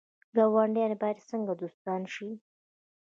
[0.35, 2.29] ګاونډیان باید څنګه دوستان شي؟